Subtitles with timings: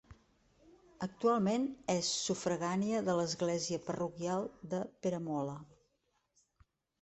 [1.05, 5.55] Actualment és sufragània de l'església parroquial de Peramola.